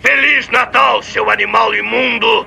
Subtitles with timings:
[0.00, 2.46] Feliz Natal, seu animal imundo!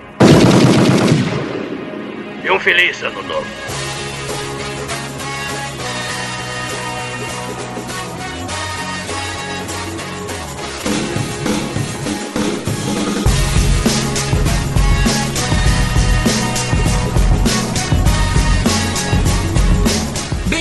[2.44, 3.69] E um feliz ano novo.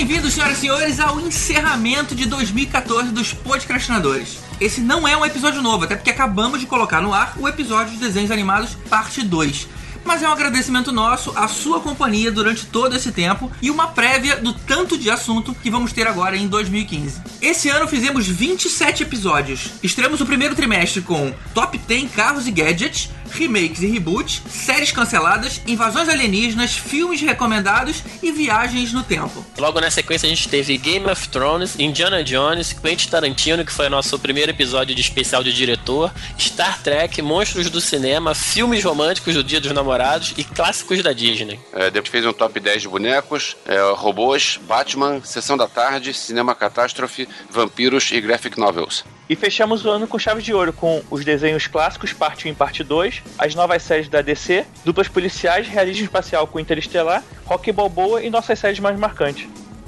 [0.09, 4.39] Bem-vindos, senhoras e senhores, ao encerramento de 2014 dos Podcastinadores.
[4.59, 7.93] Esse não é um episódio novo, até porque acabamos de colocar no ar o episódio
[7.93, 9.67] de desenhos animados parte 2
[10.09, 14.37] mas é um agradecimento nosso à sua companhia durante todo esse tempo e uma prévia
[14.37, 17.21] do tanto de assunto que vamos ter agora em 2015.
[17.39, 19.69] Esse ano fizemos 27 episódios.
[19.83, 25.61] Estreamos o primeiro trimestre com Top 10 Carros e Gadgets, remakes e reboots, séries canceladas,
[25.67, 29.45] invasões alienígenas, filmes recomendados e viagens no tempo.
[29.57, 33.87] Logo na sequência a gente teve Game of Thrones, Indiana Jones, Quentin Tarantino, que foi
[33.87, 39.33] o nosso primeiro episódio de especial de diretor, Star Trek, Monstros do Cinema, filmes românticos
[39.35, 41.59] do Dia dos Namorados e clássicos da Disney.
[41.73, 46.55] É, depois fez um top 10 de bonecos, é, robôs, Batman, Sessão da Tarde, Cinema
[46.55, 49.03] Catástrofe, Vampiros e Graphic Novels.
[49.29, 52.55] E fechamos o ano com chave de ouro, com os desenhos clássicos, parte 1 e
[52.55, 58.21] parte 2, as novas séries da DC, duplas policiais, realismo espacial com Interestelar, Rock Balboa
[58.23, 59.47] e nossas séries mais marcantes.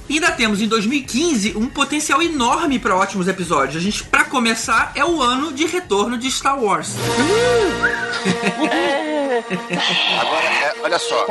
[0.10, 3.78] E ainda temos em 2015 um potencial enorme para ótimos episódios.
[3.78, 6.96] A gente, para começar, é o ano de retorno de Star Wars.
[10.20, 11.26] Agora, é, olha só.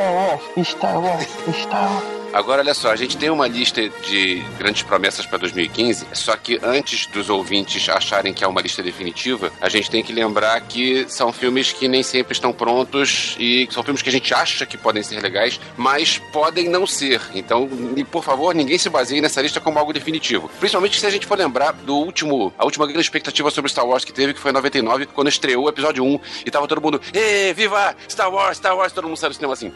[0.63, 2.20] Star Wars, Star Wars.
[2.33, 6.59] Agora, olha só, a gente tem uma lista de grandes promessas para 2015, só que
[6.63, 11.05] antes dos ouvintes acharem que é uma lista definitiva, a gente tem que lembrar que
[11.09, 14.77] são filmes que nem sempre estão prontos e são filmes que a gente acha que
[14.77, 17.21] podem ser legais, mas podem não ser.
[17.33, 17.69] Então,
[18.09, 20.49] por favor, ninguém se baseie nessa lista como algo definitivo.
[20.59, 24.05] Principalmente se a gente for lembrar do último, a última grande expectativa sobre Star Wars
[24.05, 27.01] que teve, que foi em 99, quando estreou o episódio 1 e tava todo mundo,
[27.13, 29.71] ê, viva Star Wars, Star Wars, todo mundo saiu do cinema assim.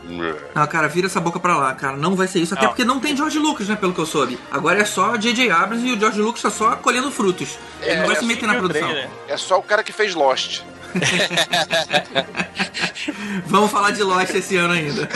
[0.53, 1.97] Ah, cara, vira essa boca pra lá, cara.
[1.97, 2.53] Não vai ser isso.
[2.53, 2.69] Até Não.
[2.69, 3.75] porque não tem George Lucas, né?
[3.75, 4.39] Pelo que eu soube.
[4.49, 5.51] Agora é só J.J.
[5.51, 7.59] Abrams e o George Lucas tá só colhendo frutos.
[7.81, 8.87] Ele não vai é, se meter na produção.
[8.87, 9.09] trailer?
[9.27, 10.61] É só o cara que fez Lost.
[13.45, 15.07] Vamos falar de Lost esse ano ainda.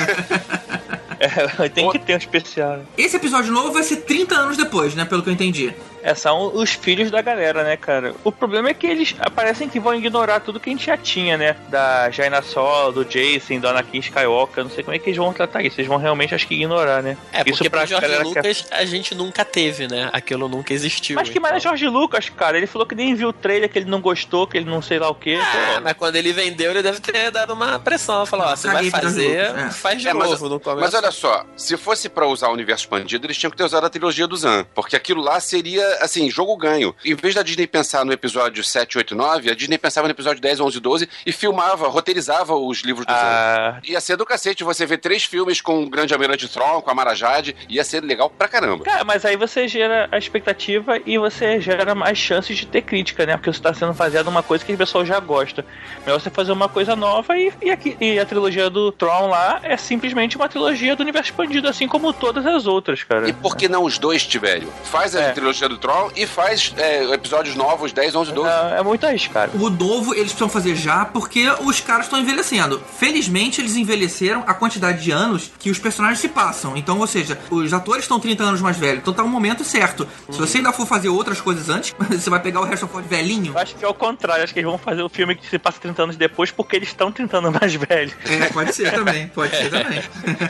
[1.21, 2.79] É, tem que ter um especial.
[2.97, 5.03] Esse episódio novo vai ser 30 anos depois, né?
[5.03, 5.75] Pelo que eu entendi.
[6.03, 8.13] É, são os filhos da galera, né, cara?
[8.23, 11.37] O problema é que eles parecem que vão ignorar tudo que a gente já tinha,
[11.37, 11.55] né?
[11.69, 14.63] Da Jaina Sol, do Jason, do Anakin Skywalker.
[14.63, 15.79] Não sei como é que eles vão tratar isso.
[15.79, 17.17] Eles vão realmente, acho que, ignorar, né?
[17.31, 20.09] É, porque isso pra George galera que- Lucas a gente nunca teve, né?
[20.13, 21.15] Aquilo nunca existiu.
[21.15, 21.69] Mas que mais é então.
[21.77, 22.57] George Lucas, cara?
[22.57, 24.99] Ele falou que nem viu o trailer, que ele não gostou, que ele não sei
[24.99, 25.39] lá o quê.
[25.41, 28.25] Ah, mas quando ele vendeu, ele deve ter dado uma pressão.
[28.25, 29.71] Falou, ó, você vai pro fazer, Lucas, é.
[29.71, 30.81] faz de É, mas- novo no começo.
[30.81, 33.85] Mas olha só, se fosse pra usar o universo expandido, eles tinham que ter usado
[33.85, 34.65] a trilogia do Zan.
[34.73, 36.95] Porque aquilo lá seria, assim, jogo ganho.
[37.03, 40.41] Em vez da Disney pensar no episódio 7, 8, 9, a Disney pensava no episódio
[40.41, 43.19] 10, 11, 12 e filmava, roteirizava os livros do Zan.
[43.19, 46.89] Ah, Ia ser do cacete você ver três filmes com o Grande Almirante Tron, com
[46.91, 48.83] a Marajade, ia ser legal pra caramba.
[48.85, 53.25] Cara, mas aí você gera a expectativa e você gera mais chances de ter crítica,
[53.25, 53.35] né?
[53.37, 55.65] Porque você tá sendo fazendo uma coisa que o pessoal já gosta.
[56.05, 59.59] Melhor você fazer uma coisa nova e, e, aqui, e a trilogia do Tron lá
[59.63, 63.27] é simplesmente uma trilogia do universo expandido, assim como todas as outras, cara.
[63.29, 64.71] E por que não os dois, Tibério?
[64.83, 65.31] Faz a É.
[65.31, 68.49] trilogia do Tron e faz é, episódios novos, 10, 11, 12.
[68.49, 69.57] É, é muito arriscado.
[69.63, 72.81] O novo eles precisam fazer já porque os caras estão envelhecendo.
[72.97, 76.75] Felizmente eles envelheceram a quantidade de anos que os personagens se passam.
[76.75, 78.99] Então, ou seja, os atores estão 30 anos mais velhos.
[78.99, 80.07] Então tá um momento certo.
[80.29, 83.53] Se você ainda for fazer outras coisas antes, você vai pegar o Harrison Ford velhinho.
[83.53, 85.57] Eu acho que é o contrário, acho que eles vão fazer o filme que se
[85.57, 88.13] passa 30 anos depois porque eles estão 30 anos mais velhos.
[88.25, 90.03] É, pode ser também, pode ser também.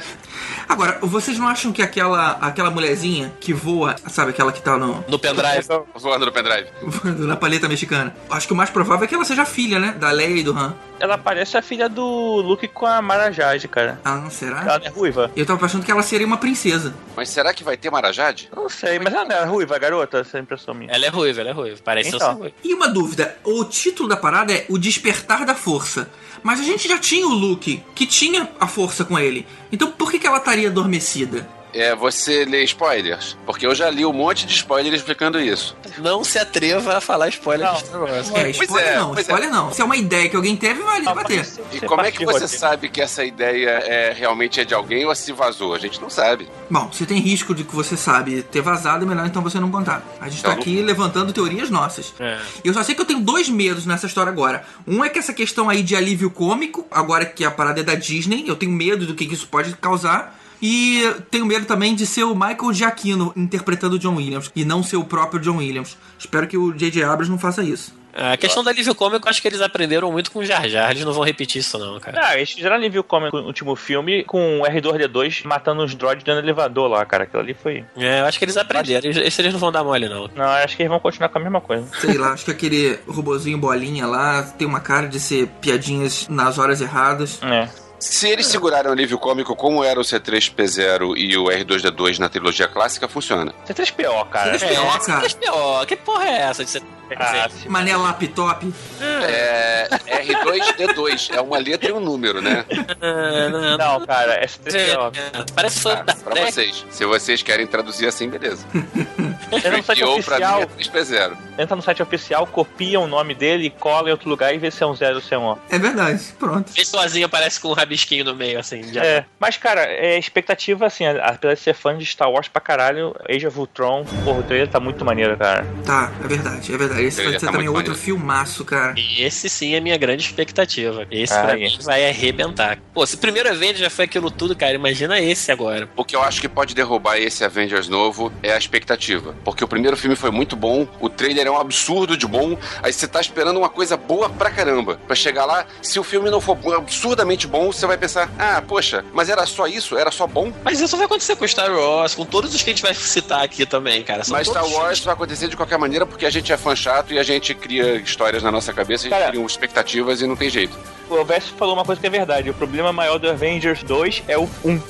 [0.67, 5.03] Agora, vocês não acham que aquela, aquela mulherzinha que voa, sabe, aquela que tá no,
[5.07, 5.67] No pendrive.
[5.95, 6.67] Voando no pendrive.
[6.81, 8.15] voando na paleta mexicana?
[8.29, 9.93] Acho que o mais provável é que ela seja filha, né?
[9.99, 10.75] Da Leia e do Han.
[10.99, 12.03] Ela parece a filha do
[12.41, 13.99] Luke com a Mara Jade, cara.
[14.03, 14.61] Ah, não será?
[14.61, 15.31] Ela não é ruiva?
[15.35, 16.93] Eu tava achando que ela seria uma princesa.
[17.15, 18.49] Mas será que vai ter Marajade?
[18.55, 20.19] Não sei, mas ela não é ruiva, garota?
[20.19, 20.91] Essa é a impressão minha.
[20.91, 21.77] Ela é ruiva, ela é ruiva.
[21.83, 22.19] Parece Então.
[22.33, 22.55] ser ruiva.
[22.63, 26.09] E uma dúvida, o título da parada é O Despertar da Força.
[26.43, 29.45] Mas a gente já tinha o Luke, que tinha a força com ele.
[29.71, 31.47] Então por que, que ela estaria adormecida?
[31.73, 33.37] É, você lê spoilers?
[33.45, 35.75] Porque eu já li um monte de spoilers explicando isso.
[35.99, 37.73] Não se atreva a falar spoiler Não.
[37.75, 38.29] de Star Wars.
[38.29, 39.21] É, Pois spoiler é, não, pois é.
[39.21, 39.73] spoiler não.
[39.73, 41.37] Se é uma ideia que alguém teve, vale Não, debater.
[41.39, 45.05] mas E como é que você sabe que essa ideia é realmente é de alguém
[45.05, 45.75] ou se vazou?
[45.75, 46.49] A gente não sabe.
[46.69, 49.69] Bom, se tem risco de que você sabe ter vazado, é melhor então você não
[49.69, 50.03] contar.
[50.19, 52.13] A gente tá Então- aqui levantando teorias nossas.
[52.19, 52.39] É.
[52.63, 54.63] Eu só sei que eu tenho dois medos nessa história agora.
[54.87, 57.93] Um é que essa questão aí de alívio cômico, agora que a parada é da
[57.95, 60.38] Disney, eu tenho medo do que isso pode causar.
[60.61, 64.83] E tenho medo também de ser o Michael Giacchino interpretando o John Williams e não
[64.83, 65.97] ser o próprio John Williams.
[66.17, 67.03] Espero que o J.J.
[67.03, 67.97] Abrams não faça isso.
[68.13, 70.91] A questão da alívio cômico, eu acho que eles aprenderam muito com o Jar Jar.
[70.91, 72.19] Eles não vão repetir isso, não, cara.
[72.21, 76.41] Ah, eles fizeram alívio cômico no último filme com o R2D2 matando os droids dentro
[76.41, 77.23] do elevador lá, cara.
[77.23, 77.85] Aquilo ali foi.
[77.95, 79.09] É, eu acho que eles aprenderam.
[79.09, 80.27] Esse eles não vão dar mole, não.
[80.35, 81.87] Não, acho que eles vão continuar com a mesma coisa.
[82.01, 86.57] Sei lá, acho que aquele robozinho bolinha lá tem uma cara de ser piadinhas nas
[86.57, 87.39] horas erradas.
[87.43, 87.69] É.
[87.99, 92.67] Se eles seguraram o alívio cômico como era o C3P0 e o R2D2 na trilogia
[92.67, 93.53] clássica, funciona.
[93.67, 94.57] C3PO, cara.
[94.57, 95.27] C3PO, É, cara.
[95.27, 95.85] C3PO.
[95.85, 96.81] Que porra é essa de ser...
[97.17, 98.71] Ah, se- Mané laptop.
[99.01, 99.87] É
[100.23, 102.63] R2D2, é uma letra e um número, né?
[103.01, 105.17] Ah, não, cara, é C3PO.
[105.17, 106.85] É, Parece fã Tá, da pra vocês.
[106.91, 108.63] Se vocês querem traduzir assim, beleza.
[109.51, 111.37] Entra no site mim oficial, é 3P0.
[111.57, 114.83] entra no site oficial, copia o nome dele, cola em outro lugar e vê se
[114.83, 115.57] é um zero ou se é um O.
[115.69, 116.71] É verdade, pronto.
[116.73, 118.83] Vê sozinho aparece com um rabisquinho no meio, assim.
[118.93, 119.03] Já.
[119.03, 123.15] É, mas cara, é expectativa assim, apesar de ser fã de Star Wars pra caralho,
[123.29, 125.65] Age of Ultron, porra, o trailer tá muito maneiro, cara.
[125.85, 127.03] Tá, é verdade, é verdade.
[127.03, 127.95] Esse Ele vai ser tá também outro maneiro.
[128.05, 128.93] filmaço, cara.
[129.17, 131.07] Esse sim é minha grande expectativa.
[131.09, 131.55] Esse Ah, pra é.
[131.55, 132.77] mim vai arrebentar.
[132.93, 135.89] Pô, se o primeiro evento já foi aquilo tudo, cara, imagina esse agora.
[135.95, 139.28] O que eu acho que pode derrubar esse Avengers novo é a expectativa.
[139.43, 142.91] Porque o primeiro filme foi muito bom, o trailer é um absurdo de bom, aí
[142.91, 144.99] você tá esperando uma coisa boa pra caramba.
[145.07, 149.03] Pra chegar lá, se o filme não for absurdamente bom, você vai pensar: ah, poxa,
[149.13, 149.97] mas era só isso?
[149.97, 150.51] Era só bom?
[150.63, 153.43] Mas isso vai acontecer com Star Wars, com todos os que a gente vai citar
[153.43, 154.23] aqui também, cara.
[154.23, 157.13] São Mas Star Wars vai acontecer de qualquer maneira porque a gente é fã chato
[157.13, 159.31] e a gente cria histórias na nossa cabeça, a gente Cara.
[159.31, 160.77] cria expectativas e não tem jeito.
[161.09, 164.37] O Verso falou uma coisa que é verdade, o problema maior do Avengers 2 é
[164.37, 164.81] o 1.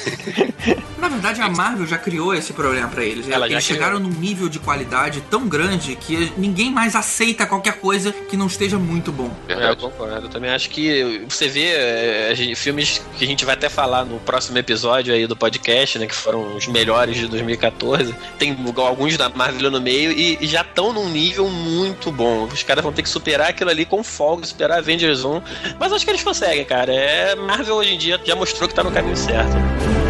[0.98, 3.28] Na verdade, a Marvel já criou esse problema pra eles.
[3.28, 7.74] Ela já eles chegaram num nível de qualidade tão grande que ninguém mais aceita qualquer
[7.80, 9.30] coisa que não esteja muito bom.
[9.48, 9.80] É, eu Verdade.
[9.80, 10.26] concordo.
[10.26, 14.04] Eu também acho que você vê é, gente- filmes que a gente vai até falar
[14.04, 16.06] no próximo episódio aí do podcast, né?
[16.06, 18.14] Que foram os melhores de 2014.
[18.38, 22.44] Tem alguns da Marvel no meio e, e já estão num nível muito bom.
[22.44, 25.42] Os caras vão ter que superar aquilo ali com folga, superar Avengers 1.
[25.78, 26.92] Mas acho que eles conseguem, cara.
[26.92, 30.09] É, Marvel hoje em dia já mostrou que tá no caminho certo.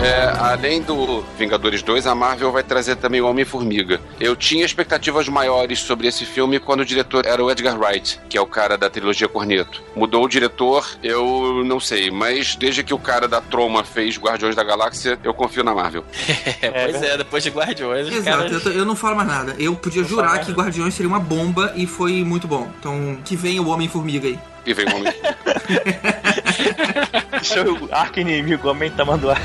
[0.00, 4.00] É, além do Vingadores 2, a Marvel vai trazer também o Homem-Formiga.
[4.20, 8.38] Eu tinha expectativas maiores sobre esse filme quando o diretor era o Edgar Wright, que
[8.38, 9.82] é o cara da trilogia Corneto.
[9.96, 14.54] Mudou o diretor, eu não sei, mas desde que o cara da Troma fez Guardiões
[14.54, 16.04] da Galáxia, eu confio na Marvel.
[16.62, 18.52] É, pois é, depois de Guardiões, Exato, caras.
[18.52, 19.56] eu, tô- eu não falo mais nada.
[19.58, 20.52] Eu podia Não jurar que.
[20.52, 22.70] Guardiões seria uma bomba e foi muito bom.
[22.78, 24.38] Então, que venha o Homem-Formiga aí.
[24.64, 25.12] E vem o Homem.
[27.38, 29.36] O arco inimigo, homem tamanduá.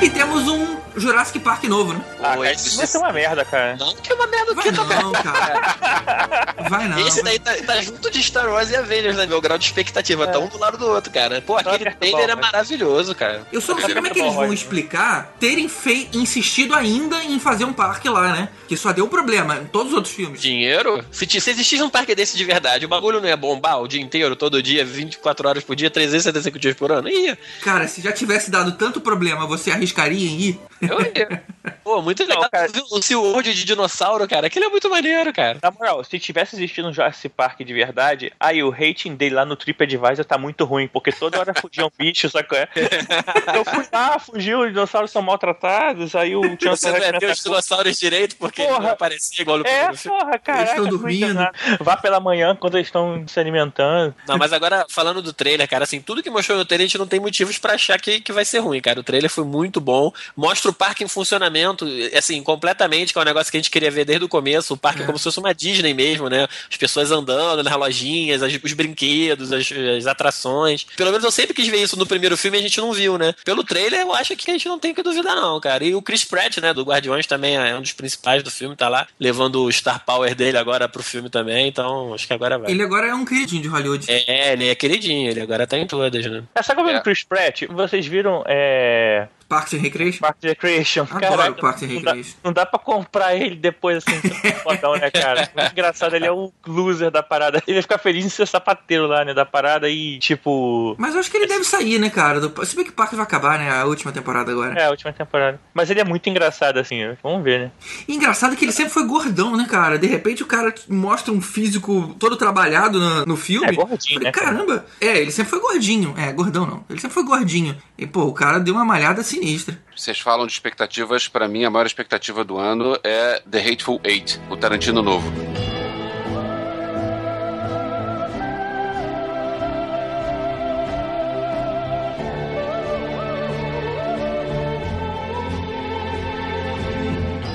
[0.00, 2.00] E temos um Jurassic Park novo, né?
[2.20, 3.76] Ah, Pô, cara, isso vai ser uma merda, cara.
[3.76, 6.56] Não, que é uma merda Vai que tá não, cara.
[6.68, 6.98] Vai não.
[7.06, 9.26] Esse daí tá, tá junto de Star Wars e Avengers, né?
[9.26, 10.26] Meu grau de expectativa.
[10.26, 11.40] Tá um do lado do outro, cara.
[11.42, 13.46] Pô, aquele o trailer é maravilhoso, cara.
[13.52, 14.54] Eu só não sei como é ele que eles vão morrer.
[14.54, 18.48] explicar terem fei- insistido ainda em fazer um parque lá, né?
[18.66, 20.40] Que só deu problema em todos os outros filmes.
[20.40, 21.04] Dinheiro?
[21.10, 24.00] Se, se existisse um parque desse de verdade, o bagulho não ia bombar o dia
[24.00, 27.08] inteiro, todo dia, 24 horas por dia, 365 dias por ano?
[27.08, 27.38] Ia.
[27.62, 30.60] Cara, se já tivesse dado tanto problema, você arriscaria em ir?
[30.88, 31.42] Eu ia.
[31.84, 32.50] Pô, muito Não, legal.
[32.50, 32.66] cara.
[32.68, 35.58] Tu viu O SeaWorld de dinossauro, cara, aquele é muito maneiro, cara.
[35.62, 39.44] Na moral, se tivesse existido um Jurassic Park de verdade, aí o rating dele lá
[39.44, 42.68] no TripAdvisor tá muito ruim, porque toda hora fugia um bicho, sabe qual é?
[43.56, 47.42] Eu fui lá, fugiu, os dinossauros são maltratados, aí o Você não ia ter os
[47.42, 48.76] dinossauros direito porque Porra.
[48.76, 50.58] ele não aparecia igual no É, porra, cara.
[50.60, 51.48] Eles estão dormindo.
[51.80, 54.14] Vá pela manhã quando eles estão se alimentando.
[54.26, 56.98] Não, mas agora, falando do trailer, cara, assim, tudo que mostrou no trailer, a gente
[56.98, 59.00] não tem motivos pra achar que, que vai ser ruim, cara.
[59.00, 60.12] O trailer foi muito bom.
[60.36, 63.90] Mostra o parque em funcionamento, assim, completamente, que é um negócio que a gente queria
[63.90, 64.74] ver desde o começo.
[64.74, 65.06] O parque é, É.
[65.06, 66.46] como se fosse uma Disney mesmo, né?
[66.70, 69.68] As pessoas andando nas lojinhas, as- os brinquedos, as,
[69.98, 70.84] as atrações.
[70.96, 73.18] Pelo menos eu sempre quis ver isso no primeiro filme e a gente não viu,
[73.18, 73.34] né?
[73.44, 75.84] Pelo trailer, eu acho que a gente não tem que duvidar, não, cara.
[75.84, 78.88] E o Chris Pratt, né, do Guardiões, também é um dos principais do filme, tá
[78.88, 82.70] lá, levando o Star Power dele agora pro filme também, então acho que agora vai.
[82.70, 84.06] Ele agora é um queridinho de Hollywood.
[84.08, 86.42] É, ele é queridinho, ele agora tá em todas, né?
[86.54, 86.98] É, sabe como é É.
[86.98, 87.62] o Chris Pratt?
[87.68, 90.20] Vocês viram é, Parks and Recreation?
[90.20, 91.02] Park Recreation?
[91.02, 92.38] Adoro Caraca, Parks and não dá, Recreation.
[92.44, 94.20] não dá pra comprar ele depois assim,
[94.62, 95.48] fodão, né, cara?
[95.56, 97.62] Muito engraçado, ele é o loser da parada.
[97.66, 100.94] Ele ia ficar feliz em ser sapateiro lá, né, da parada e, tipo...
[100.98, 102.40] Mas eu acho que ele deve sair, né, cara?
[102.40, 102.66] Do...
[102.66, 103.70] Se bem que o parque vai acabar, né?
[103.70, 104.78] A última temporada agora.
[104.78, 105.60] É, a última temporada.
[105.72, 107.70] Mas ele é muito engraçado, assim, vamos ver, né?
[108.06, 109.98] E engraçado que ele sempre foi gordão, né, cara?
[109.98, 113.66] De repente o cara mostra um físico todo trabalhado no, no filme.
[113.68, 114.46] É, gordinho, Falei, né, cara?
[114.48, 114.86] caramba.
[115.00, 116.14] É, ele sempre foi gordinho.
[116.16, 116.84] É, gordão não.
[116.88, 117.76] Ele sempre foi gordinho.
[117.98, 119.76] E, pô, o cara deu uma malhada sinistra.
[119.94, 124.40] Vocês falam de expectativas, pra mim a maior expectativa do ano é The Hateful Eight,
[124.48, 125.28] o Tarantino novo.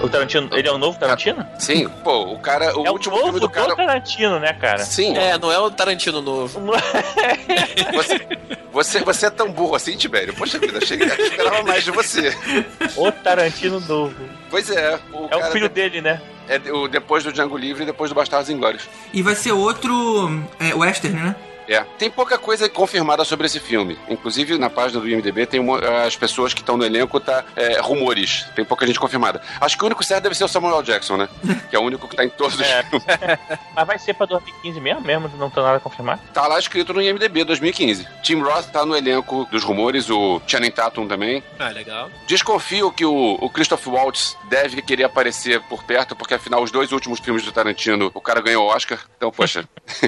[0.02, 1.48] O Tarantino, ele é o novo Tarantino?
[1.58, 3.74] Sim, pô, o cara, o é o último novo filme do cara.
[3.74, 4.80] Tarantino, né, cara?
[4.80, 6.60] Sim, É, não é o Tarantino novo.
[7.94, 8.20] você,
[8.74, 10.34] você, você é tão burro assim, Tibério.
[10.34, 12.36] Poxa vida, achei que eu esperava mais de você.
[12.98, 14.15] o Tarantino novo.
[14.50, 16.22] Pois é, o É o filho de- dele, né?
[16.50, 18.84] é o depois do Django Livre e depois do Bastardos Inglórios.
[19.13, 21.36] E vai ser outro é, western, né?
[21.67, 21.82] É.
[21.98, 23.98] Tem pouca coisa confirmada sobre esse filme.
[24.10, 27.79] Inclusive, na página do IMDB, tem uma- as pessoas que estão no elenco, tá é,
[27.79, 28.46] rumores.
[28.55, 29.41] Tem pouca gente confirmada.
[29.62, 31.29] Acho que o único certo deve ser o Samuel Jackson, né?
[31.70, 32.84] Que é o único que tá em todos os É.
[32.84, 33.05] filmes.
[33.75, 36.22] Mas vai ser pra 2015 mesmo, mesmo, não tá nada confirmado.
[36.34, 38.08] Tá lá escrito no IMDB 2015.
[38.22, 41.43] Tim Roth tá no elenco dos rumores, o Channing Tatum também.
[41.60, 42.10] Ah, legal.
[42.27, 46.91] Desconfio que o, o Christoph Waltz deve querer aparecer por perto, porque afinal, os dois
[46.91, 49.00] últimos filmes do Tarantino, o cara ganhou o Oscar.
[49.17, 49.67] Então, poxa,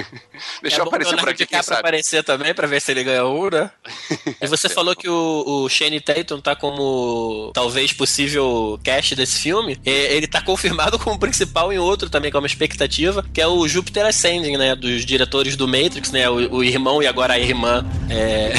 [0.62, 1.80] deixa é eu aparecer por aqui, DiCaprio sabe.
[1.80, 3.70] aparecer também pra ver se ele ganha um, né?
[4.40, 9.78] E você falou que o, o Shane Tatum tá como talvez possível cast desse filme.
[9.84, 13.46] E ele tá confirmado como principal em outro também, que é uma expectativa, que é
[13.46, 14.76] o Júpiter Ascending, né?
[14.76, 16.28] Dos diretores do Matrix, né?
[16.28, 17.84] O, o irmão e agora a irmã.
[18.10, 18.52] É,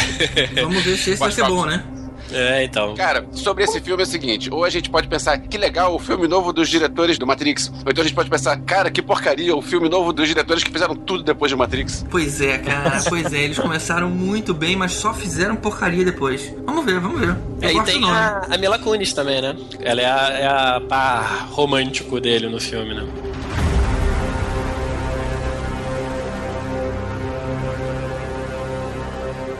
[0.61, 1.83] Vamos ver se esse vai ser bom, né?
[2.31, 2.95] É então.
[2.95, 5.99] Cara, sobre esse filme é o seguinte: ou a gente pode pensar, que legal o
[5.99, 7.71] filme novo dos diretores do Matrix.
[7.85, 10.71] Ou então a gente pode pensar, cara, que porcaria o filme novo dos diretores que
[10.71, 12.05] fizeram tudo depois de Matrix.
[12.09, 13.43] Pois é, cara, pois é.
[13.43, 16.53] Eles começaram muito bem, mas só fizeram porcaria depois.
[16.65, 17.35] Vamos ver, vamos ver.
[17.61, 19.55] Eu É, e do tem a, a Mila Kunis também, né?
[19.79, 23.07] Ela é a, é a par romântico dele no filme, né?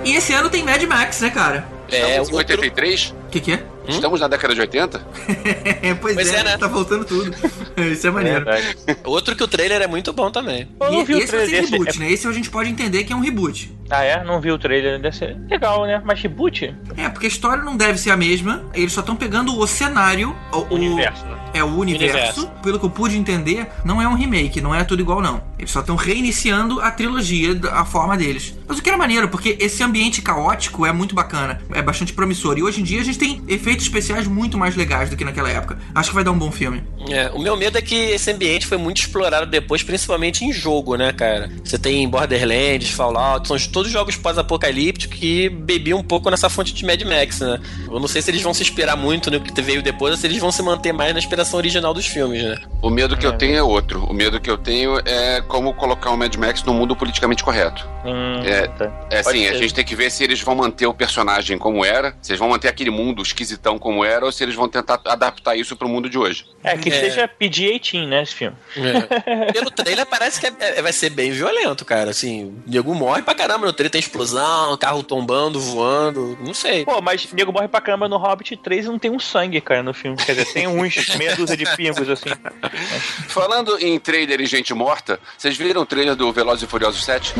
[0.03, 1.76] E esse ano tem Mad Max, né, cara?
[1.91, 3.13] É, em outro, 83?
[3.27, 3.63] O que, que é?
[3.87, 4.99] Estamos na década de 80?
[6.01, 6.57] pois, Pois é, é, né?
[6.57, 7.31] tá faltando tudo.
[7.91, 8.43] Isso é maneiro.
[8.45, 8.75] Verdade.
[9.05, 10.67] outro que o trailer é muito bom também.
[10.79, 11.71] Eu não E, vi o esse vai ser trailer desse.
[11.73, 12.11] reboot, né?
[12.11, 13.71] Esse a gente pode entender que é um reboot.
[13.89, 14.23] Ah, é?
[14.23, 14.99] Não vi o trailer.
[14.99, 16.01] Deve ser legal, né?
[16.03, 16.75] Mas reboot?
[16.97, 18.63] É, porque a história não deve ser a mesma.
[18.73, 21.37] Eles só estão pegando o cenário, o, O universo, né?
[21.53, 22.41] É o universo.
[22.41, 22.47] Universo.
[22.61, 25.41] Pelo que eu pude entender, não é um remake, não é tudo igual, não.
[25.57, 28.53] Eles só estão reiniciando a trilogia, a forma deles.
[28.67, 32.57] Mas o que era maneiro, porque esse ambiente caótico é muito bacana, é bastante promissor.
[32.57, 35.49] E hoje em dia a gente tem efeitos especiais muito mais legais do que naquela
[35.49, 35.77] época.
[35.93, 36.83] Acho que vai dar um bom filme.
[37.09, 40.95] É, o meu medo é que esse ambiente foi muito explorado depois, principalmente em jogo,
[40.95, 41.49] né, cara?
[41.63, 46.85] Você tem Borderlands, Fallout, são todos jogos pós-apocalípticos que bebiam um pouco nessa fonte de
[46.85, 47.59] Mad Max, né?
[47.89, 50.27] Eu não sei se eles vão se inspirar muito no que veio depois ou se
[50.27, 52.55] eles vão se manter mais na inspiração original dos filmes, né?
[52.81, 54.03] O medo que eu tenho é outro.
[54.05, 57.87] O medo que eu tenho é como colocar o Mad Max no mundo politicamente correto.
[58.05, 59.07] Hum, É, tá.
[59.11, 62.15] É assim, a gente tem que ver se eles vão manter o personagem como era,
[62.21, 65.55] se eles vão manter aquele mundo esquisitão como era, ou se eles vão tentar adaptar
[65.55, 66.45] isso pro mundo de hoje.
[66.63, 66.99] É, que É.
[66.99, 68.55] seja PG-18, né, esse filme.
[69.51, 72.11] Pelo trailer parece que é- é- vai ser bem violento, cara.
[72.11, 76.85] Assim, o nego morre pra caramba no trailer, tem explosão, carro tombando, voando, não sei.
[76.85, 79.81] Pô, mas nego morre pra caramba no Hobbit 3 e não tem um sangue, cara,
[79.81, 80.17] no filme.
[80.17, 82.29] Quer dizer, tem uns meia dúzia de pingos, assim.
[83.27, 87.33] Falando em trailer e gente morta, vocês viram o trailer do Velozes e Furiosos 7?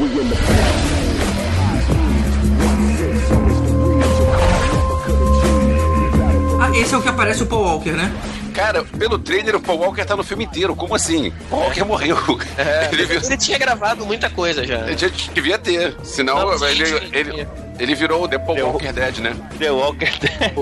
[6.80, 8.12] Esse é o que aparece o Paul Walker, né?
[8.54, 10.76] Cara, pelo trailer o Paul Walker tá no filme inteiro.
[10.76, 11.32] Como assim?
[11.50, 12.18] Paul Walker morreu.
[12.92, 14.80] Ele, viu- Ele tinha gravado muita coisa já.
[14.88, 15.96] ele já devia ter.
[16.04, 17.48] Senão Não, ele, tinha, ele, tinha.
[17.80, 18.68] Ele virou o The Paul Deu.
[18.68, 19.36] Walker Dead, né?
[19.58, 20.54] The Walker Dead.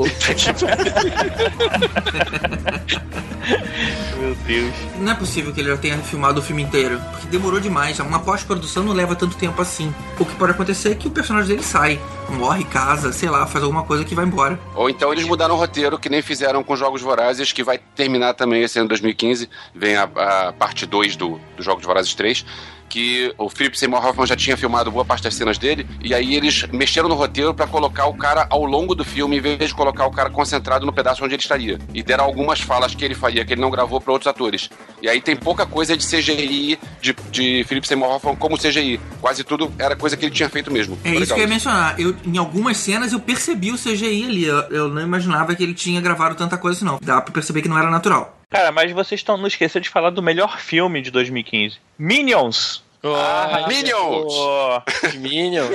[4.17, 4.73] Meu Deus.
[4.97, 7.99] Não é possível que ele já tenha filmado o filme inteiro, porque demorou demais.
[7.99, 9.93] Uma pós-produção não leva tanto tempo assim.
[10.19, 13.63] O que pode acontecer é que o personagem dele sai, morre, casa, sei lá, faz
[13.63, 14.59] alguma coisa que vai embora.
[14.73, 18.33] Ou então eles mudaram o roteiro, que nem fizeram com Jogos Vorazes, que vai terminar
[18.33, 19.49] também esse ano 2015.
[19.73, 22.45] Vem a, a parte 2 do, do Jogos Vorazes 3.
[22.89, 26.35] Que o Philip Seymour Hoffman já tinha filmado boa parte das cenas dele, e aí
[26.35, 29.75] eles mexeram no roteiro pra colocar o cara ao longo do filme, em vez de
[29.75, 31.79] colocar o cara concentrado no pedaço onde ele estaria.
[31.93, 34.69] E deram algumas falas que ele faria, que ele não gravou pra outros atores.
[35.01, 38.99] E aí tem pouca coisa de CGI de, de Philip Seymour Hoffman como CGI.
[39.21, 40.97] Quase tudo era coisa que ele tinha feito mesmo.
[41.03, 41.99] É Foi isso que eu ia mencionar.
[41.99, 44.45] Eu, em algumas cenas eu percebi o CGI ali.
[44.45, 46.99] Eu, eu não imaginava que ele tinha gravado tanta coisa assim, não.
[47.01, 48.35] Dá pra perceber que não era natural.
[48.49, 51.77] Cara, mas vocês estão não esqueceram de falar do melhor filme de 2015.
[51.97, 52.83] Minions!
[53.03, 54.33] Ah, Minions!
[54.33, 54.81] Pô.
[55.19, 55.69] Minions.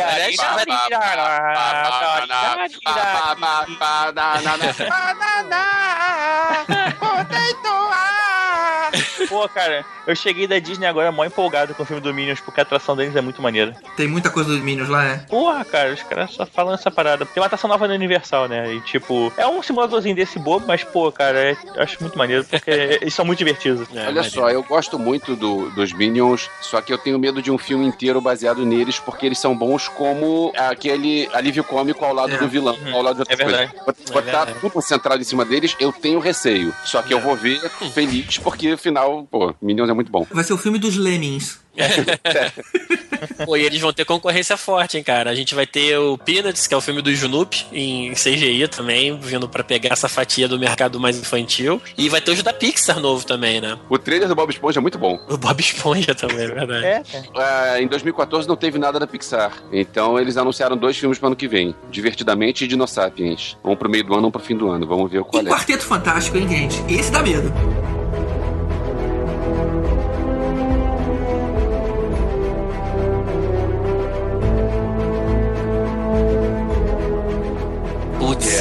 [9.29, 12.61] Pô, cara, eu cheguei da Disney agora mó empolgado com o filme do Minions, porque
[12.61, 13.75] a atração deles é muito maneira.
[13.97, 15.17] Tem muita coisa dos Minions lá, é?
[15.29, 17.25] Porra, cara, os caras só falam essa parada.
[17.27, 18.75] Tem uma atração nova na Universal, né?
[18.75, 22.45] E tipo, é um simuladorzinho desse bobo, mas, pô, cara, é- eu acho muito maneiro,
[22.45, 22.71] porque
[23.03, 23.89] eles são muito divertidos.
[23.95, 24.31] É, Olha maneiro.
[24.31, 27.87] só, eu gosto muito do- dos Minions, só que eu tenho medo de um filme
[27.87, 32.39] inteiro baseado neles, porque eles são bons como aquele alívio cômico ao lado É.
[32.39, 33.73] do vilão, ao lado de outra É verdade.
[33.73, 33.85] coisa.
[33.87, 34.61] Bot- Botar verdade.
[34.61, 36.75] tudo centrado em cima deles, eu tenho receio.
[36.85, 37.61] Só que eu vou ver
[37.95, 40.27] feliz, porque afinal, pô, Minions é muito bom.
[40.31, 41.59] Vai ser o filme dos Lemmings.
[43.45, 45.31] Pô, e eles vão ter concorrência forte, hein, cara.
[45.31, 49.19] A gente vai ter o Peanuts, que é o filme do Junup, em CGI também,
[49.19, 51.81] vindo pra pegar essa fatia do mercado mais infantil.
[51.97, 53.79] E vai ter os da Pixar novo também, né?
[53.89, 55.19] O trailer do Bob Esponja é muito bom.
[55.29, 56.85] O Bob Esponja também, é verdade.
[56.85, 57.03] É,
[57.37, 59.53] Ah, em 2014 não teve nada da Pixar.
[59.73, 63.57] Então eles anunciaram dois filmes para ano que vem: Divertidamente e Dinosapiens.
[63.65, 64.87] Um pro meio do ano, um pro fim do ano.
[64.87, 65.51] Vamos ver qual E é.
[65.51, 66.83] Quarteto Fantástico, hein, gente?
[66.93, 67.53] Esse dá medo.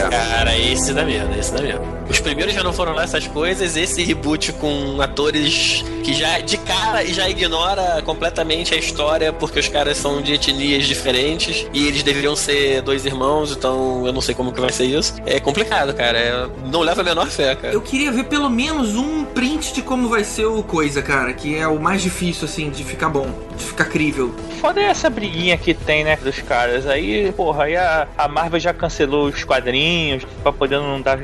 [0.08, 1.99] Cara, esse dá medo, esse dá medo.
[2.10, 6.58] Os primeiros já não foram lá essas coisas, esse reboot com atores que já de
[6.58, 11.88] cara e já ignora completamente a história, porque os caras são de etnias diferentes e
[11.88, 15.16] eles deveriam ser dois irmãos, então eu não sei como que vai ser isso.
[15.26, 16.18] É complicado, cara.
[16.18, 17.74] é- não leva a menor fé, cara.
[17.74, 21.56] Eu queria ver pelo menos um print de como vai ser o coisa, cara, que
[21.56, 24.34] é o mais difícil, assim, de ficar bom, de ficar crível.
[24.60, 26.88] foda é essa briguinha que tem, né, dos caras.
[26.88, 31.20] Aí, porra, aí a, a Marvel já cancelou os quadrinhos pra poder não dar.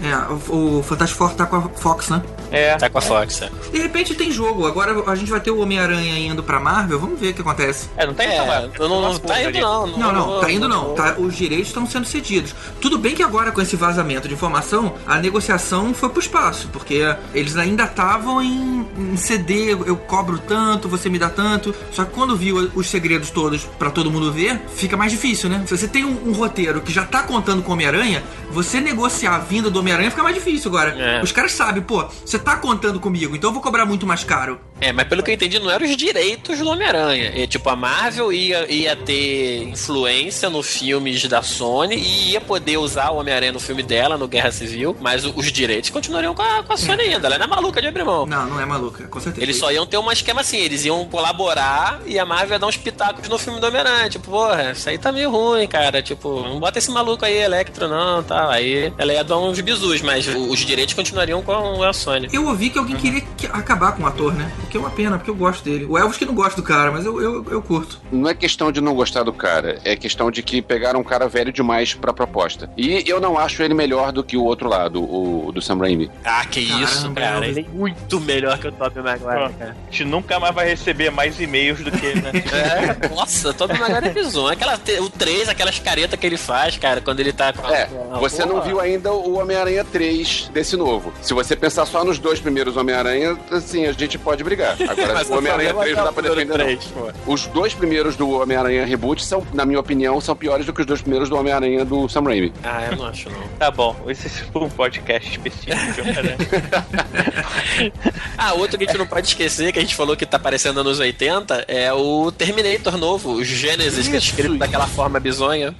[0.00, 2.22] É, o, Fantástico Four tá com a Fox, né?
[2.50, 3.50] É, Tá com a Fox, é.
[3.70, 7.18] De repente tem jogo, agora a gente vai ter o Homem-Aranha indo pra Marvel, vamos
[7.20, 7.88] ver o que acontece.
[7.96, 9.86] é, não tá indo É, pra- não, não tá indo não.
[9.86, 10.94] Não, não, tá indo não.
[10.94, 12.54] Tá, os direitos estão sendo cedidos.
[12.80, 17.02] Tudo bem que agora com esse vazamento de informação, a negociação foi pro espaço, porque
[17.34, 21.74] eles ainda estavam em, em CD, eu cobro tanto, você me dá tanto.
[21.92, 25.62] Só que quando viu os segredos todos pra todo mundo ver, fica mais difícil, né?
[25.66, 29.36] Se você tem um, um roteiro que já tá contando com o Homem-Aranha, você negociar
[29.36, 30.90] a vinda do Homem-Aranha fica mais difícil agora.
[30.98, 31.22] É.
[31.22, 34.60] Os caras sabem, pô, você tá contando comigo, então eu vou cobrar muito mais caro.
[34.80, 37.32] É, mas pelo que eu entendi, não eram os direitos do Homem-Aranha.
[37.34, 42.76] É, tipo, a Marvel ia, ia ter influência no filmes da Sony e ia poder
[42.78, 46.62] usar o Homem-Aranha no filme dela, no Guerra Civil, mas os direitos continuariam com a,
[46.62, 47.26] com a Sony ainda.
[47.26, 48.24] Ela não é maluca de abrir mão.
[48.26, 49.44] Não, não é maluca, com certeza.
[49.44, 52.66] Eles só iam ter um esquema assim, eles iam colaborar e a Marvel ia dar
[52.66, 54.08] uns pitacos no filme do Homem-Aranha.
[54.08, 56.00] Tipo, porra, isso aí tá meio ruim, cara.
[56.02, 58.50] Tipo, não bota esse maluco aí, Electro, não, tá.
[58.50, 62.28] Aí ela ia dar uns bizus, mas os direitos continuariam com a Sony.
[62.32, 64.50] Eu ouvi que alguém queria que- acabar com o ator, né?
[64.70, 65.86] Que é uma pena, porque eu gosto dele.
[65.86, 68.00] O Elvis que não gosta do cara, mas eu, eu, eu curto.
[68.12, 71.28] Não é questão de não gostar do cara, é questão de que pegaram um cara
[71.28, 72.70] velho demais pra proposta.
[72.76, 76.10] E eu não acho ele melhor do que o outro lado, o, do Sam Raimi.
[76.24, 77.46] Ah, que Caramba, isso, cara.
[77.46, 79.76] Ele é muito melhor que o Tobey Maguire, cara.
[79.86, 82.32] A gente nunca mais vai receber mais e-mails do que ele, né?
[82.58, 84.52] É, nossa, Tobey Maguire é bizonho.
[84.52, 87.74] Aquela, o 3, aquelas caretas que ele faz, cara, quando ele tá com a...
[87.74, 87.88] É,
[88.20, 88.66] você não porra.
[88.66, 91.12] viu ainda o Homem-Aranha 3 desse novo.
[91.22, 94.57] Se você pensar só nos dois primeiros Homem-Aranha, assim, a gente pode brigar.
[94.62, 96.54] Agora, Mas o Homem-Aranha só 3 não dá pra defender, não.
[96.64, 97.32] três, pô.
[97.32, 100.86] Os dois primeiros do Homem-Aranha Reboot são, na minha opinião, são piores do que os
[100.86, 102.52] dois primeiros do Homem-Aranha do Sam Raimi.
[102.64, 103.38] Ah, eu não acho, não.
[103.58, 105.72] Tá bom, esse foi um podcast específico.
[106.22, 107.92] né?
[108.36, 110.80] Ah, outro que a gente não pode esquecer, que a gente falou que tá parecendo
[110.80, 114.58] anos 80, é o Terminator novo, o Genesis, que é escrito Isso.
[114.58, 115.74] daquela forma bizonha.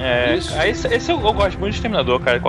[0.00, 0.52] É, Isso.
[0.58, 2.40] aí esse, esse eu, eu gosto muito de Exterminador, cara.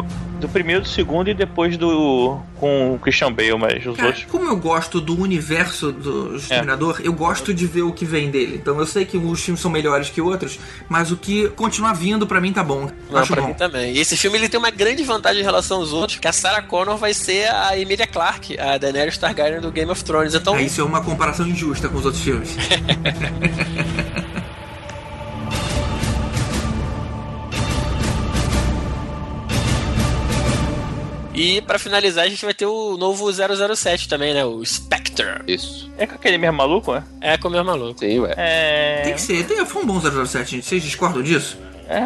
[0.45, 2.37] Do primeiro, do segundo e depois do.
[2.59, 4.25] com o Christian Bale, mas os Cara, outros.
[4.25, 8.55] como eu gosto do universo do Exterminador, eu gosto de ver o que vem dele.
[8.61, 12.27] Então eu sei que os filmes são melhores que outros, mas o que continuar vindo
[12.27, 12.91] pra mim tá bom.
[13.09, 13.47] Não, Acho pra bom.
[13.47, 13.93] mim também.
[13.95, 16.61] E esse filme ele tem uma grande vantagem em relação aos outros, que a Sarah
[16.61, 20.35] Connor vai ser a Emilia Clarke, a Daenerys Targaryen do Game of Thrones.
[20.35, 22.55] Então, Aí isso é uma comparação injusta com os outros filmes.
[31.35, 34.45] e pra finalizar a gente vai ter o novo 007 também, né?
[34.45, 35.25] O Spectre.
[35.47, 35.91] Isso.
[35.97, 37.03] É com aquele mesmo maluco, né?
[37.21, 37.99] É com o meu maluco.
[37.99, 38.33] Sim, ué.
[38.37, 39.01] É.
[39.03, 39.45] Tem que ser.
[39.45, 40.65] Tem, foi um bom 007, gente.
[40.65, 41.57] Vocês discordam disso?
[41.87, 41.99] É.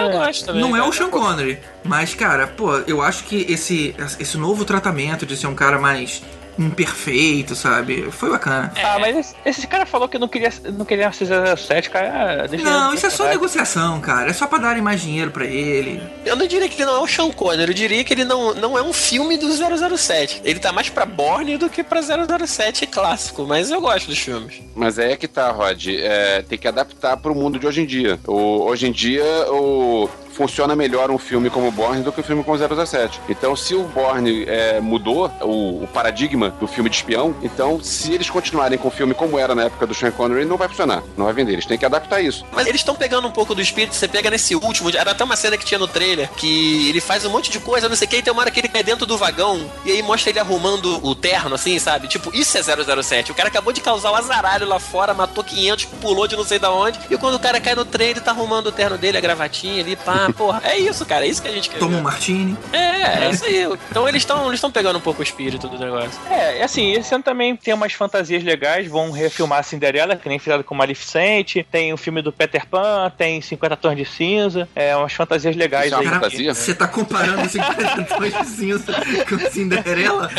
[0.00, 0.60] Eu gosto também.
[0.60, 1.58] Não é o Sean Connery.
[1.82, 6.22] Mas, cara, pô, eu acho que esse, esse novo tratamento de ser um cara mais
[6.58, 8.10] imperfeito, sabe?
[8.10, 8.72] Foi bacana.
[8.82, 12.44] Ah, mas esse, esse cara falou que não queria, não queria ser 07, cara.
[12.44, 14.30] ah, Deixa Não, isso é só negociação, cara.
[14.30, 16.02] É só pra darem mais dinheiro pra ele.
[16.24, 18.54] Eu não diria que ele não é o Sean Connery, eu diria que ele não,
[18.54, 19.48] não é um filme do
[19.96, 20.42] 007.
[20.44, 24.60] Ele tá mais pra Bourne do que pra 007 clássico, mas eu gosto dos filmes.
[24.74, 25.86] Mas aí é que tá, Rod.
[25.88, 28.18] É, tem que adaptar pro mundo de hoje em dia.
[28.26, 32.44] O, hoje em dia, o funciona melhor um filme como Borne do que um filme
[32.44, 33.20] como 007.
[33.28, 38.12] Então, se o Borne é, mudou o, o, paradigma do filme de espião, então, se
[38.12, 41.02] eles continuarem com o filme como era na época do Sean Connery, não vai funcionar.
[41.16, 41.52] Não vai vender.
[41.52, 42.44] Eles têm que adaptar isso.
[42.52, 43.94] Mas eles estão pegando um pouco do espírito.
[43.94, 44.90] Você pega nesse último.
[44.90, 47.88] Era até uma cena que tinha no trailer que ele faz um monte de coisa,
[47.88, 49.92] não sei o que, e tem uma hora que ele cai dentro do vagão e
[49.92, 52.08] aí mostra ele arrumando o terno, assim, sabe?
[52.08, 53.32] Tipo, isso é 007.
[53.32, 56.44] O cara acabou de causar o um azaralho lá fora, matou 500, pulou de não
[56.44, 58.96] sei da onde, e quando o cara cai no trem, ele tá arrumando o terno
[58.98, 60.60] dele, a gravatinha ali, pá, porra.
[60.64, 61.78] É isso, cara, é isso que a gente quer.
[61.78, 62.56] Toma um martini.
[62.72, 63.64] É, é isso aí.
[63.90, 66.20] Então eles estão eles pegando um pouco o espírito do negócio.
[66.30, 70.38] É, assim, esse ano também tem umas fantasias legais, vão refilmar a Cinderela, que nem
[70.38, 74.94] fizeram com Maleficente, tem o filme do Peter Pan, tem 50 Tons de Cinza, é
[74.96, 76.06] umas fantasias legais é aí.
[76.06, 76.54] fantasia?
[76.54, 78.92] Você tá comparando 50 tons de cinza
[79.28, 80.30] com Cinderela?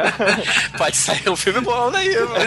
[0.78, 2.38] Pode sair um filme bom daí, mano.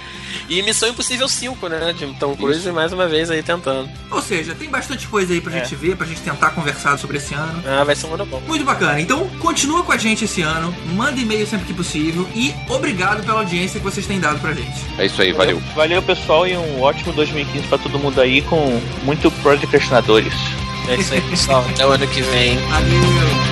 [0.50, 1.92] E Missão Impossível 5, né?
[1.92, 3.88] De Tom Cruise mais uma vez aí tentando.
[4.10, 5.60] Ou seja, tem bastante coisa aí pra É.
[5.62, 7.62] gente ver, pra gente tentar conversar sobre esse ano.
[7.64, 8.42] Ah, vai ser um ano bom.
[8.48, 9.00] Muito bacana.
[9.00, 13.38] Então, continua com a gente esse ano, manda e-mail sempre que possível e obrigado pela
[13.38, 14.84] audiência que vocês têm dado pra gente.
[14.98, 15.62] É isso aí, valeu.
[15.76, 20.34] Valeu, pessoal, e um ótimo 2015 pra todo mundo aí, com muito procrastinadores.
[20.88, 21.64] É isso aí, pessoal.
[21.70, 22.56] Até o ano que vem.
[22.56, 23.49] Valeu!